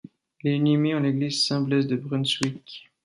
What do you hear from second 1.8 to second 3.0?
de Brunswick.